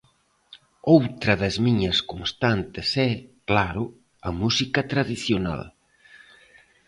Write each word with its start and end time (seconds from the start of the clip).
Outra 0.95 1.33
das 1.41 1.55
miñas 1.65 1.97
constantes 2.11 2.87
é, 3.09 3.11
claro, 3.49 3.83
a 4.27 4.29
música 4.41 4.81
tradicional. 4.91 5.61